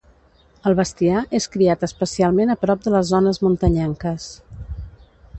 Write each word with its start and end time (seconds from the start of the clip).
El 0.69 0.75
bestiar 0.77 1.19
és 1.39 1.45
criat 1.55 1.83
especialment 1.87 2.53
a 2.53 2.55
prop 2.63 2.81
de 2.85 2.93
les 2.95 3.11
zones 3.13 3.41
muntanyenques. 3.43 4.27